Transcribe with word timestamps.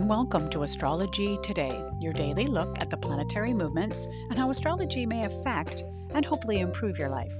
and 0.00 0.08
welcome 0.08 0.48
to 0.48 0.62
Astrology 0.62 1.36
Today, 1.42 1.84
your 2.00 2.14
daily 2.14 2.46
look 2.46 2.74
at 2.80 2.88
the 2.88 2.96
planetary 2.96 3.52
movements 3.52 4.06
and 4.30 4.38
how 4.38 4.48
astrology 4.48 5.04
may 5.04 5.26
affect 5.26 5.84
and 6.14 6.24
hopefully 6.24 6.60
improve 6.60 6.98
your 6.98 7.10
life. 7.10 7.34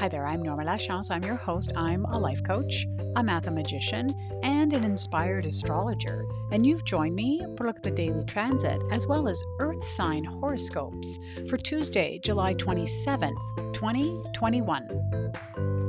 Hi 0.00 0.08
there, 0.08 0.26
I'm 0.26 0.42
Norma 0.42 0.64
Lachance. 0.64 1.12
I'm 1.12 1.22
your 1.22 1.36
host. 1.36 1.70
I'm 1.76 2.04
a 2.06 2.18
life 2.18 2.42
coach, 2.42 2.88
a 3.14 3.22
mathemagician, 3.22 4.12
and 4.42 4.72
an 4.72 4.82
inspired 4.82 5.46
astrologer. 5.46 6.26
And 6.50 6.66
you've 6.66 6.84
joined 6.84 7.14
me 7.14 7.40
for 7.56 7.68
look 7.68 7.76
at 7.76 7.84
the 7.84 7.92
daily 7.92 8.24
transit 8.24 8.82
as 8.90 9.06
well 9.06 9.28
as 9.28 9.40
earth 9.60 9.84
sign 9.84 10.24
horoscopes 10.24 11.20
for 11.48 11.56
Tuesday, 11.56 12.18
July 12.18 12.54
27th, 12.54 13.74
2021. 13.74 15.81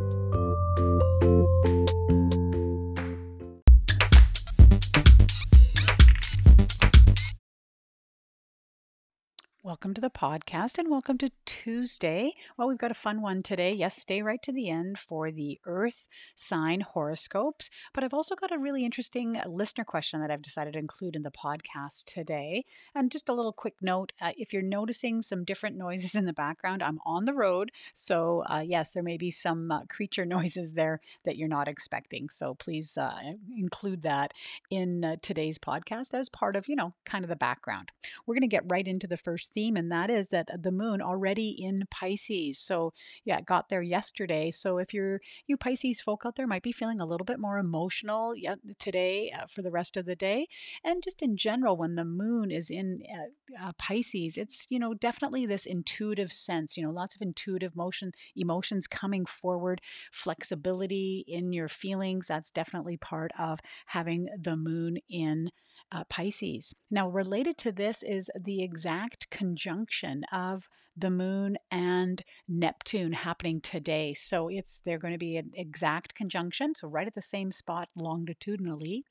Welcome 9.66 9.94
to 9.94 10.02
the 10.02 10.10
podcast 10.10 10.78
and 10.78 10.90
welcome 10.92 11.18
to 11.20 11.32
Tuesday. 11.46 12.34
Well, 12.58 12.68
we've 12.68 12.78
got 12.78 12.92
a 12.92 12.94
fun 12.94 13.22
one 13.22 13.42
today. 13.42 13.72
Yes, 13.72 13.96
stay 13.96 14.22
right 14.22 14.42
to 14.42 14.52
the 14.52 14.70
end 14.70 15.00
for 15.00 15.32
the 15.32 15.58
Earth 15.66 16.10
sign 16.36 16.82
horoscopes. 16.82 17.70
But 17.94 18.04
I've 18.04 18.14
also 18.14 18.36
got 18.36 18.52
a 18.52 18.58
really 18.58 18.84
interesting 18.84 19.42
listener 19.48 19.86
question 19.86 20.20
that 20.20 20.30
I've 20.30 20.42
decided 20.42 20.74
to 20.74 20.80
include 20.80 21.16
in 21.16 21.24
the 21.24 21.32
podcast 21.32 22.04
today. 22.08 22.66
And 22.94 23.10
just 23.10 23.30
a 23.30 23.34
little 23.34 23.54
quick 23.54 23.76
note 23.82 24.12
uh, 24.20 24.34
if 24.36 24.52
you're 24.52 24.62
noticing 24.62 25.22
some 25.22 25.46
different 25.46 25.78
noises 25.78 26.14
in 26.14 26.26
the 26.26 26.34
background, 26.34 26.84
I'm 26.84 27.00
on 27.06 27.24
the 27.24 27.34
road. 27.34 27.72
So, 27.94 28.44
uh, 28.50 28.66
yes, 28.66 28.92
there 28.92 29.02
may 29.02 29.16
be 29.16 29.32
some 29.32 29.72
uh, 29.72 29.86
creature 29.88 30.26
noises 30.36 30.74
there 30.74 31.00
that 31.24 31.38
you're 31.38 31.48
not 31.48 31.70
expecting. 31.70 32.28
So, 32.28 32.54
please 32.54 32.98
uh, 32.98 33.18
include 33.58 34.02
that 34.02 34.34
in 34.70 35.06
uh, 35.06 35.16
today's 35.22 35.58
podcast 35.58 36.14
as 36.14 36.28
part 36.28 36.58
of, 36.58 36.68
you 36.68 36.76
know, 36.76 36.96
kind 37.06 37.24
of 37.24 37.30
the 37.30 37.38
background. 37.38 37.94
We're 38.26 38.36
going 38.36 38.42
to 38.42 38.48
get 38.48 38.70
right 38.70 38.86
into 38.86 39.08
the 39.08 39.16
first 39.16 39.53
theme, 39.54 39.76
and 39.76 39.92
that 39.92 40.10
is 40.10 40.30
that 40.30 40.50
the 40.62 40.72
moon 40.72 41.02
already 41.02 41.50
in 41.50 41.84
Pisces. 41.90 42.60
So, 42.60 42.94
yeah, 43.26 43.38
it 43.38 43.46
got 43.46 43.70
there 43.70 43.82
yesterday. 43.82 44.52
So, 44.52 44.78
if 44.78 44.94
you're 44.94 45.22
you 45.48 45.58
Pisces 45.58 46.02
folk 46.02 46.24
out 46.26 46.36
there 46.36 46.48
might 46.48 46.64
be 46.64 46.72
feeling 46.72 47.00
a 47.00 47.06
little 47.06 47.26
bit 47.26 47.40
more 47.40 47.58
emotional 47.58 48.36
yeah, 48.36 48.56
today 48.80 49.32
uh, 49.38 49.46
for 49.48 49.62
the 49.62 49.72
rest 49.72 49.98
of 49.98 50.06
the 50.06 50.16
day, 50.16 50.48
and 50.84 51.04
just 51.04 51.22
in 51.22 51.38
general, 51.38 51.78
when 51.78 51.96
the 51.96 52.06
moon 52.06 52.52
is 52.52 52.70
in 52.70 53.04
uh, 53.14 53.68
uh, 53.68 53.72
Pisces, 53.78 54.38
it's 54.38 54.66
you 54.70 54.80
know 54.80 54.94
definitely 54.94 55.46
this 55.46 55.66
intuitive 55.66 56.32
sense. 56.32 56.78
You 56.78 56.84
know, 56.86 56.92
lots 56.92 57.16
of 57.16 57.22
intuitive 57.22 57.76
motion 57.76 58.12
emotions 58.36 58.88
coming 58.88 59.26
forward, 59.26 59.82
flexibility 60.12 61.24
in 61.28 61.54
your 61.54 61.68
feelings. 61.68 62.28
That's 62.28 62.52
definitely 62.52 62.98
part 62.98 63.32
of 63.38 63.60
having 63.88 64.28
the 64.40 64.56
moon 64.56 64.98
in 65.10 65.50
uh, 65.94 66.04
Pisces. 66.10 66.74
Now, 66.90 67.08
related 67.10 67.58
to 67.60 67.72
this 67.72 68.04
is 68.04 68.30
the 68.40 68.64
exact 68.64 69.30
conjunction 69.30 70.24
of 70.32 70.70
the 70.96 71.10
moon 71.10 71.58
and 71.72 72.24
Neptune 72.48 73.14
happening 73.14 73.60
today. 73.62 74.14
So 74.14 74.48
it's 74.48 74.82
they're 74.86 75.00
going 75.00 75.14
to 75.14 75.18
be 75.18 75.38
an 75.38 75.52
exact 75.56 76.16
conjunction, 76.16 76.76
so 76.76 76.88
right 76.88 77.08
at 77.08 77.16
the 77.16 77.22
same 77.22 77.52
spot 77.52 77.90
longitudinally. 77.96 79.04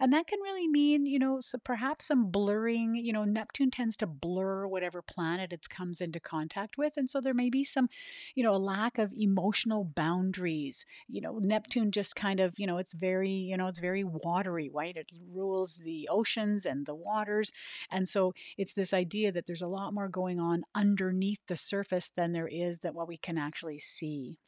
And 0.00 0.12
that 0.12 0.26
can 0.26 0.40
really 0.40 0.68
mean, 0.68 1.06
you 1.06 1.18
know, 1.18 1.40
so 1.40 1.58
perhaps 1.58 2.06
some 2.06 2.30
blurring, 2.30 2.94
you 2.96 3.12
know, 3.12 3.24
Neptune 3.24 3.70
tends 3.70 3.96
to 3.96 4.06
blur 4.06 4.66
whatever 4.66 5.02
planet 5.02 5.52
it 5.52 5.68
comes 5.68 6.00
into 6.00 6.20
contact 6.20 6.78
with. 6.78 6.94
And 6.96 7.10
so 7.10 7.20
there 7.20 7.34
may 7.34 7.50
be 7.50 7.64
some, 7.64 7.88
you 8.34 8.42
know, 8.42 8.54
a 8.54 8.56
lack 8.56 8.98
of 8.98 9.12
emotional 9.16 9.84
boundaries. 9.84 10.86
You 11.08 11.20
know, 11.20 11.38
Neptune 11.38 11.90
just 11.90 12.16
kind 12.16 12.40
of, 12.40 12.58
you 12.58 12.66
know, 12.66 12.78
it's 12.78 12.92
very, 12.92 13.30
you 13.30 13.56
know, 13.56 13.66
it's 13.66 13.80
very 13.80 14.04
watery, 14.04 14.70
right? 14.72 14.96
It 14.96 15.10
rules 15.30 15.76
the 15.76 16.08
oceans 16.10 16.64
and 16.64 16.86
the 16.86 16.94
waters. 16.94 17.52
And 17.90 18.08
so 18.08 18.32
it's 18.56 18.74
this 18.74 18.94
idea 18.94 19.32
that 19.32 19.46
there's 19.46 19.62
a 19.62 19.68
lot 19.68 19.92
more 19.92 20.08
going 20.08 20.40
on 20.40 20.62
underneath 20.74 21.17
the 21.46 21.56
surface 21.56 22.10
than 22.16 22.32
there 22.32 22.48
is 22.48 22.80
that 22.80 22.94
what 22.94 23.08
we 23.08 23.16
can 23.16 23.38
actually 23.38 23.78
see. 23.78 24.38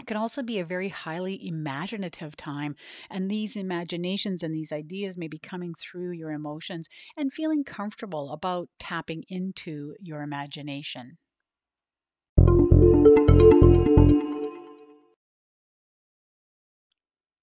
It 0.00 0.06
can 0.06 0.16
also 0.16 0.42
be 0.42 0.58
a 0.58 0.64
very 0.64 0.90
highly 0.90 1.44
imaginative 1.46 2.36
time, 2.36 2.76
and 3.10 3.30
these 3.30 3.56
imaginations 3.56 4.42
and 4.42 4.54
these 4.54 4.70
ideas 4.70 5.18
may 5.18 5.28
be 5.28 5.38
coming 5.38 5.74
through 5.74 6.12
your 6.12 6.30
emotions 6.30 6.88
and 7.16 7.32
feeling 7.32 7.64
comfortable 7.64 8.30
about 8.30 8.68
tapping 8.78 9.24
into 9.28 9.94
your 10.00 10.22
imagination. 10.22 11.18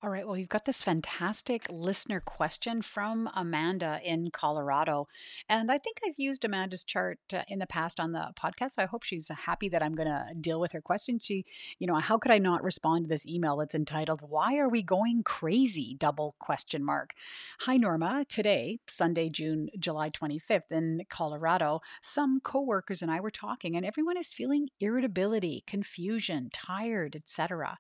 All 0.06 0.12
right. 0.12 0.28
Well, 0.28 0.38
you've 0.38 0.50
got 0.50 0.66
this 0.66 0.84
fantastic 0.84 1.66
listener 1.68 2.20
question 2.20 2.84
from 2.84 3.28
Amanda 3.34 4.00
in 4.04 4.30
Colorado. 4.30 5.08
And 5.50 5.72
I 5.72 5.80
think 5.80 5.98
I've 6.06 6.20
used 6.20 6.46
Amanda's 6.46 6.84
chart 6.84 7.18
uh, 7.34 7.42
in 7.48 7.58
the 7.58 7.66
past 7.66 8.00
on 8.00 8.12
the 8.12 8.32
podcast. 8.40 8.74
So 8.74 8.84
I 8.84 8.86
hope 8.86 9.02
she's 9.02 9.30
happy 9.30 9.68
that 9.70 9.82
I'm 9.82 9.96
going 9.96 10.08
to 10.08 10.28
deal 10.40 10.60
with 10.60 10.74
her 10.74 10.82
question. 10.82 11.18
She, 11.18 11.44
you 11.80 11.88
know, 11.88 11.96
how 11.96 12.20
could 12.20 12.32
I 12.32 12.38
not 12.38 12.64
respond 12.64 13.06
to 13.06 13.10
this 13.10 13.26
email 13.26 13.58
that's 13.58 13.74
entitled, 13.74 14.22
Why 14.22 14.58
Are 14.58 14.70
We 14.70 14.84
Going 14.84 15.24
Crazy? 15.24 15.96
Double 15.98 16.36
question 16.38 16.86
mark. 16.86 17.16
Hi, 17.62 17.76
Norma. 17.76 18.26
Today, 18.30 18.82
Sunday, 18.88 19.28
June, 19.28 19.70
July 19.80 20.12
25th 20.12 20.70
in 20.70 21.02
Colorado, 21.10 21.82
some 22.04 22.42
coworkers 22.42 23.02
and 23.02 23.10
I 23.10 23.22
were 23.22 23.32
talking, 23.32 23.76
and 23.76 23.84
everyone 23.84 24.18
is 24.18 24.34
feeling 24.34 24.70
irritability, 24.80 25.64
confusion, 25.66 26.52
tired, 26.54 27.16
etc 27.16 27.80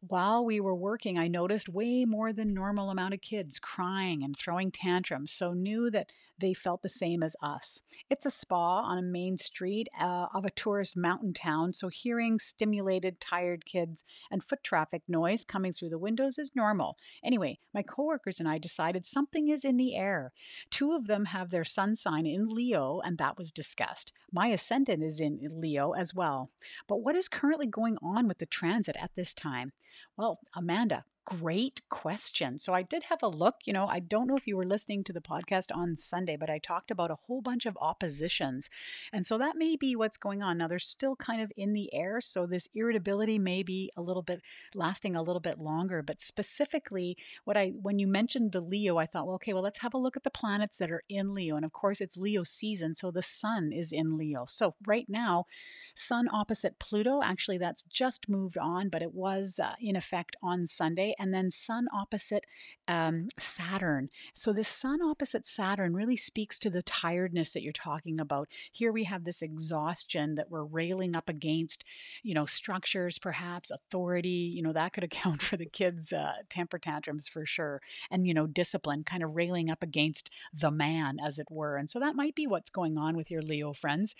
while 0.00 0.44
we 0.44 0.60
were 0.60 0.74
working, 0.74 1.18
I 1.18 1.28
noticed 1.28 1.68
way 1.68 2.06
more 2.06 2.32
than 2.32 2.54
normal 2.54 2.90
amount 2.90 3.12
of 3.12 3.20
kids 3.20 3.58
crying 3.58 4.24
and 4.24 4.36
throwing 4.36 4.70
tantrums, 4.70 5.30
so 5.30 5.52
knew 5.52 5.90
that 5.90 6.10
they 6.38 6.54
felt 6.54 6.82
the 6.82 6.88
same 6.88 7.22
as 7.22 7.36
us. 7.42 7.82
It's 8.08 8.24
a 8.24 8.30
spa 8.30 8.80
on 8.80 8.96
a 8.96 9.02
main 9.02 9.36
street 9.36 9.88
uh, 10.00 10.26
of 10.34 10.46
a 10.46 10.50
tourist 10.50 10.96
mountain 10.96 11.34
town, 11.34 11.74
so 11.74 11.88
hearing 11.88 12.38
stimulated, 12.38 13.20
tired 13.20 13.66
kids 13.66 14.02
and 14.30 14.42
foot 14.42 14.64
traffic 14.64 15.02
noise 15.06 15.44
coming 15.44 15.72
through 15.72 15.90
the 15.90 15.98
windows 15.98 16.38
is 16.38 16.56
normal. 16.56 16.96
Anyway, 17.22 17.58
my 17.74 17.82
coworkers 17.82 18.40
and 18.40 18.48
I 18.48 18.56
decided 18.56 19.04
something 19.04 19.48
is 19.48 19.64
in 19.64 19.76
the 19.76 19.94
air. 19.96 20.32
Two 20.70 20.92
of 20.92 21.08
them 21.08 21.26
have 21.26 21.50
their 21.50 21.64
sun 21.64 21.94
sign 21.94 22.26
in 22.26 22.48
Leo, 22.48 23.00
and 23.04 23.18
that 23.18 23.36
was 23.36 23.52
discussed. 23.52 24.12
My 24.32 24.46
ascendant 24.46 25.02
is 25.02 25.20
in 25.20 25.38
Leo 25.42 25.92
as 25.92 26.14
well. 26.14 26.50
But 26.88 27.02
what 27.02 27.16
is 27.16 27.28
currently 27.28 27.66
going 27.66 27.98
on 28.02 28.26
with 28.26 28.38
the 28.38 28.46
transit 28.46 28.96
at 28.98 29.14
this 29.14 29.34
time? 29.34 29.72
Well, 30.20 30.38
Amanda, 30.54 31.02
great 31.24 31.80
question. 31.88 32.58
So 32.58 32.74
I 32.74 32.82
did 32.82 33.04
have 33.04 33.22
a 33.22 33.28
look. 33.28 33.56
You 33.64 33.72
know, 33.72 33.86
I 33.86 34.00
don't 34.00 34.26
know 34.26 34.36
if 34.36 34.46
you 34.46 34.56
were 34.56 34.66
listening 34.66 35.04
to 35.04 35.12
the 35.12 35.20
podcast 35.20 35.66
on 35.74 35.96
Sunday, 35.96 36.36
but 36.36 36.50
I 36.50 36.58
talked 36.58 36.90
about 36.90 37.10
a 37.10 37.16
whole 37.26 37.40
bunch 37.40 37.66
of 37.66 37.78
oppositions. 37.80 38.68
And 39.12 39.26
so 39.26 39.38
that 39.38 39.56
may 39.56 39.76
be 39.76 39.94
what's 39.94 40.16
going 40.16 40.42
on. 40.42 40.58
Now 40.58 40.68
they're 40.68 40.78
still 40.78 41.16
kind 41.16 41.40
of 41.40 41.52
in 41.56 41.72
the 41.72 41.92
air. 41.94 42.20
So 42.20 42.46
this 42.46 42.68
irritability 42.74 43.38
may 43.38 43.62
be 43.62 43.90
a 43.96 44.02
little 44.02 44.22
bit 44.22 44.42
lasting 44.74 45.14
a 45.14 45.22
little 45.22 45.40
bit 45.40 45.58
longer. 45.58 46.02
But 46.02 46.20
specifically, 46.20 47.16
what 47.44 47.56
I 47.56 47.72
when 47.80 47.98
you 47.98 48.06
mentioned 48.06 48.52
the 48.52 48.60
Leo, 48.60 48.96
I 48.96 49.06
thought, 49.06 49.26
well, 49.26 49.36
okay, 49.36 49.52
well, 49.52 49.62
let's 49.62 49.80
have 49.80 49.94
a 49.94 49.98
look 49.98 50.16
at 50.16 50.24
the 50.24 50.30
planets 50.30 50.78
that 50.78 50.90
are 50.90 51.04
in 51.08 51.32
Leo. 51.32 51.56
And 51.56 51.64
of 51.64 51.72
course, 51.72 52.00
it's 52.00 52.16
Leo 52.16 52.42
season. 52.42 52.94
So 52.94 53.10
the 53.10 53.22
sun 53.22 53.72
is 53.72 53.92
in 53.92 54.16
Leo. 54.16 54.44
So 54.46 54.74
right 54.86 55.08
now, 55.08 55.46
sun 55.94 56.28
opposite 56.32 56.78
Pluto, 56.78 57.20
actually, 57.22 57.58
that's 57.58 57.82
just 57.84 58.28
moved 58.28 58.58
on, 58.58 58.88
but 58.88 59.02
it 59.02 59.14
was 59.14 59.60
uh, 59.62 59.74
in 59.80 59.96
effect 59.96 60.36
on 60.42 60.66
Sunday 60.66 61.09
and 61.18 61.32
then 61.32 61.50
Sun 61.50 61.86
opposite 61.94 62.46
um, 62.88 63.28
Saturn. 63.38 64.08
So, 64.34 64.52
this 64.52 64.68
Sun 64.68 65.02
opposite 65.02 65.46
Saturn 65.46 65.94
really 65.94 66.16
speaks 66.16 66.58
to 66.60 66.70
the 66.70 66.82
tiredness 66.82 67.52
that 67.52 67.62
you're 67.62 67.72
talking 67.72 68.20
about. 68.20 68.48
Here 68.72 68.92
we 68.92 69.04
have 69.04 69.24
this 69.24 69.42
exhaustion 69.42 70.34
that 70.34 70.50
we're 70.50 70.64
railing 70.64 71.14
up 71.14 71.28
against, 71.28 71.84
you 72.22 72.34
know, 72.34 72.46
structures, 72.46 73.18
perhaps 73.18 73.70
authority, 73.70 74.28
you 74.28 74.62
know, 74.62 74.72
that 74.72 74.92
could 74.92 75.04
account 75.10 75.42
for 75.42 75.56
the 75.56 75.66
kids' 75.66 76.12
uh, 76.12 76.32
temper 76.48 76.78
tantrums 76.78 77.28
for 77.28 77.46
sure. 77.46 77.80
And, 78.10 78.26
you 78.26 78.34
know, 78.34 78.46
discipline, 78.46 79.04
kind 79.04 79.22
of 79.22 79.34
railing 79.34 79.70
up 79.70 79.82
against 79.82 80.30
the 80.52 80.70
man, 80.70 81.18
as 81.18 81.38
it 81.38 81.46
were. 81.50 81.76
And 81.76 81.90
so 81.90 82.00
that 82.00 82.16
might 82.16 82.34
be 82.34 82.46
what's 82.46 82.70
going 82.70 82.98
on 82.98 83.16
with 83.16 83.30
your 83.30 83.42
Leo 83.42 83.72
friends 83.72 84.14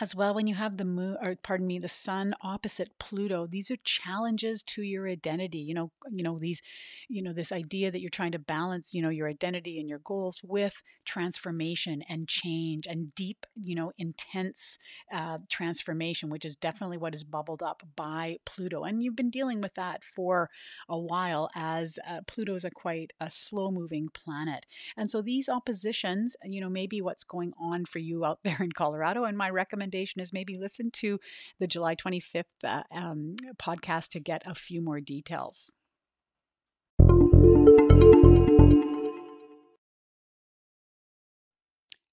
as 0.00 0.14
well 0.14 0.34
when 0.34 0.46
you 0.46 0.54
have 0.54 0.76
the 0.76 0.84
moon 0.84 1.16
or 1.22 1.36
pardon 1.42 1.66
me 1.66 1.78
the 1.78 1.88
sun 1.88 2.34
opposite 2.42 2.98
pluto 2.98 3.46
these 3.46 3.70
are 3.70 3.76
challenges 3.84 4.62
to 4.62 4.82
your 4.82 5.08
identity 5.08 5.58
you 5.58 5.74
know 5.74 5.90
you 6.10 6.22
know 6.22 6.38
these 6.38 6.62
you 7.08 7.22
know 7.22 7.32
this 7.32 7.52
idea 7.52 7.90
that 7.90 8.00
you're 8.00 8.10
trying 8.10 8.32
to 8.32 8.38
balance 8.38 8.92
you 8.92 9.02
know 9.02 9.08
your 9.08 9.28
identity 9.28 9.78
and 9.78 9.88
your 9.88 9.98
goals 9.98 10.40
with 10.44 10.82
transformation 11.04 12.02
and 12.08 12.28
change 12.28 12.86
and 12.86 13.14
deep 13.14 13.46
you 13.54 13.74
know 13.74 13.92
intense 13.98 14.78
uh, 15.12 15.38
transformation 15.48 16.28
which 16.28 16.44
is 16.44 16.56
definitely 16.56 16.96
what 16.96 17.14
is 17.14 17.24
bubbled 17.24 17.62
up 17.62 17.82
by 17.94 18.38
pluto. 18.44 18.84
And 18.84 19.02
you've 19.02 19.16
been 19.16 19.30
dealing 19.30 19.60
with 19.60 19.74
that 19.74 20.02
for 20.04 20.50
a 20.88 20.98
while 20.98 21.50
as 21.54 21.98
uh, 22.08 22.20
pluto 22.26 22.54
is 22.54 22.64
a 22.64 22.70
quite 22.70 23.12
a 23.20 23.30
slow 23.30 23.70
moving 23.70 24.08
planet. 24.08 24.66
And 24.96 25.10
so 25.10 25.22
these 25.22 25.48
oppositions 25.48 26.36
you 26.44 26.60
know 26.60 26.68
maybe 26.68 27.00
what's 27.00 27.24
going 27.24 27.52
on 27.60 27.84
for 27.84 27.98
you 27.98 28.24
out 28.24 28.40
there 28.44 28.58
in 28.60 28.72
colorado 28.72 29.24
and 29.24 29.36
my 29.36 29.50
recommendation 29.50 29.85
recommendation 29.86 30.20
is 30.20 30.32
maybe 30.32 30.58
listen 30.58 30.90
to 30.90 31.18
the 31.58 31.66
July 31.66 31.94
25th 31.94 32.44
uh, 32.64 32.82
um, 32.92 33.36
podcast 33.58 34.08
to 34.10 34.20
get 34.20 34.42
a 34.46 34.54
few 34.54 34.80
more 34.82 35.00
details. 35.00 35.74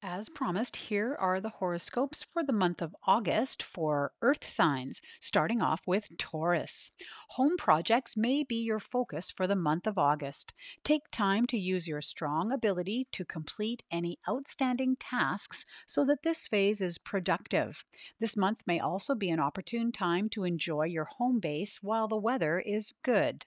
As 0.06 0.28
promised, 0.28 0.76
here 0.76 1.16
are 1.18 1.40
the 1.40 1.48
horoscopes 1.48 2.26
for 2.26 2.44
the 2.44 2.52
month 2.52 2.82
of 2.82 2.94
August 3.08 3.64
for 3.64 4.12
Earth 4.22 4.46
signs, 4.46 5.00
starting 5.22 5.62
off 5.62 5.80
with 5.88 6.18
Taurus. 6.18 6.92
Home 7.30 7.56
projects 7.58 8.18
may 8.18 8.44
be 8.44 8.58
your 8.58 8.82
focus 8.82 9.32
for 9.32 9.48
the 9.48 9.56
month 9.56 9.88
of 9.88 9.98
August. 9.98 10.52
Take 10.84 11.04
time 11.10 11.46
to 11.48 11.58
use 11.58 11.88
your 11.88 12.02
strong 12.02 12.52
ability 12.52 13.08
to 13.14 13.24
complete 13.24 13.84
any 13.90 14.18
outstanding 14.28 14.98
tasks 15.00 15.64
so 15.88 16.04
that 16.04 16.24
this 16.24 16.48
phase 16.48 16.82
is 16.82 16.98
productive. 16.98 17.86
This 18.20 18.36
month 18.36 18.64
may 18.68 18.82
also 18.82 19.16
be 19.16 19.30
an 19.30 19.40
opportune 19.40 19.94
time 19.94 20.28
to 20.32 20.44
enjoy 20.44 20.84
your 20.88 21.08
home 21.18 21.40
base 21.40 21.80
while 21.82 22.10
the 22.10 22.18
weather 22.18 22.60
is 22.60 22.94
good. 23.04 23.46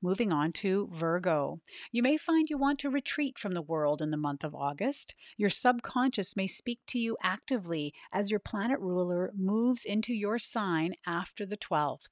Moving 0.00 0.32
on 0.32 0.52
to 0.54 0.88
Virgo. 0.92 1.60
You 1.92 2.02
may 2.02 2.16
find 2.16 2.50
you 2.50 2.58
want 2.58 2.80
to 2.80 2.90
retreat 2.90 3.38
from 3.38 3.52
the 3.52 3.62
world 3.62 4.02
in 4.02 4.10
the 4.10 4.16
month 4.16 4.42
of 4.42 4.54
August. 4.54 5.14
Your 5.36 5.50
subconscious 5.50 6.36
may 6.36 6.48
speak 6.48 6.80
to 6.88 6.98
you 6.98 7.16
actively 7.22 7.94
as 8.12 8.30
your 8.30 8.40
planet 8.40 8.80
ruler 8.80 9.32
moves 9.36 9.84
into 9.84 10.12
your 10.12 10.38
sign 10.38 10.94
after 11.06 11.46
the 11.46 11.56
12th. 11.56 12.08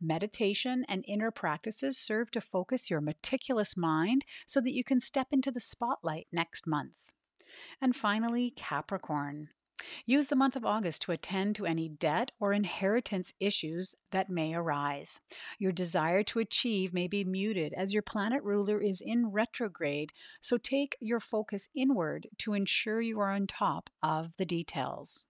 Meditation 0.00 0.84
and 0.88 1.04
inner 1.08 1.30
practices 1.30 1.96
serve 1.96 2.30
to 2.32 2.40
focus 2.40 2.90
your 2.90 3.00
meticulous 3.00 3.76
mind 3.76 4.24
so 4.46 4.60
that 4.60 4.74
you 4.74 4.84
can 4.84 5.00
step 5.00 5.28
into 5.32 5.50
the 5.50 5.60
spotlight 5.60 6.26
next 6.32 6.66
month. 6.66 7.12
And 7.80 7.96
finally, 7.96 8.52
Capricorn. 8.56 9.48
Use 10.06 10.28
the 10.28 10.36
month 10.36 10.56
of 10.56 10.64
August 10.64 11.02
to 11.02 11.12
attend 11.12 11.56
to 11.56 11.66
any 11.66 11.88
debt 11.88 12.30
or 12.38 12.52
inheritance 12.52 13.32
issues 13.40 13.94
that 14.10 14.30
may 14.30 14.54
arise. 14.54 15.20
Your 15.58 15.72
desire 15.72 16.22
to 16.24 16.38
achieve 16.38 16.92
may 16.92 17.08
be 17.08 17.24
muted 17.24 17.72
as 17.72 17.92
your 17.92 18.02
planet 18.02 18.42
ruler 18.42 18.80
is 18.80 19.00
in 19.00 19.30
retrograde, 19.32 20.12
so 20.40 20.58
take 20.58 20.96
your 21.00 21.20
focus 21.20 21.68
inward 21.74 22.28
to 22.38 22.54
ensure 22.54 23.00
you 23.00 23.18
are 23.20 23.30
on 23.30 23.46
top 23.46 23.90
of 24.02 24.36
the 24.36 24.46
details. 24.46 25.28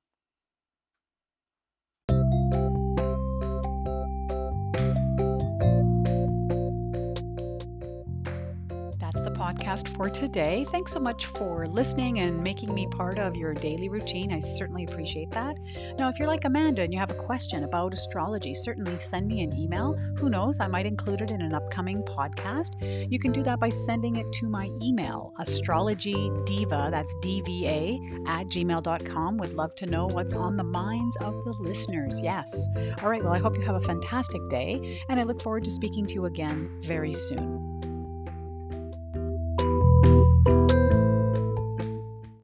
Podcast 9.62 9.96
for 9.96 10.10
today. 10.10 10.66
Thanks 10.70 10.92
so 10.92 10.98
much 10.98 11.26
for 11.26 11.66
listening 11.66 12.18
and 12.20 12.42
making 12.42 12.74
me 12.74 12.86
part 12.86 13.18
of 13.18 13.36
your 13.36 13.54
daily 13.54 13.88
routine. 13.88 14.32
I 14.32 14.40
certainly 14.40 14.84
appreciate 14.84 15.30
that. 15.30 15.56
Now, 15.98 16.08
if 16.08 16.18
you're 16.18 16.28
like 16.28 16.44
Amanda 16.44 16.82
and 16.82 16.92
you 16.92 16.98
have 16.98 17.10
a 17.10 17.14
question 17.14 17.64
about 17.64 17.94
astrology, 17.94 18.54
certainly 18.54 18.98
send 18.98 19.28
me 19.28 19.42
an 19.42 19.56
email. 19.56 19.94
Who 20.18 20.28
knows, 20.30 20.58
I 20.60 20.66
might 20.66 20.86
include 20.86 21.20
it 21.20 21.30
in 21.30 21.40
an 21.40 21.54
upcoming 21.54 22.02
podcast. 22.02 22.70
You 23.10 23.18
can 23.18 23.32
do 23.32 23.42
that 23.44 23.60
by 23.60 23.68
sending 23.68 24.16
it 24.16 24.30
to 24.32 24.48
my 24.48 24.68
email, 24.82 25.32
astrologydiva, 25.38 26.90
that's 26.90 27.14
D-V-A, 27.22 28.00
at 28.26 28.46
gmail.com. 28.46 29.36
Would 29.38 29.52
love 29.52 29.74
to 29.76 29.86
know 29.86 30.06
what's 30.06 30.34
on 30.34 30.56
the 30.56 30.64
minds 30.64 31.16
of 31.18 31.34
the 31.44 31.54
listeners. 31.60 32.18
Yes. 32.20 32.66
All 33.02 33.08
right, 33.08 33.22
well, 33.22 33.32
I 33.32 33.38
hope 33.38 33.56
you 33.56 33.62
have 33.62 33.76
a 33.76 33.80
fantastic 33.80 34.40
day, 34.48 35.02
and 35.08 35.20
I 35.20 35.22
look 35.22 35.40
forward 35.40 35.64
to 35.64 35.70
speaking 35.70 36.06
to 36.06 36.14
you 36.14 36.24
again 36.26 36.80
very 36.82 37.14
soon. 37.14 37.91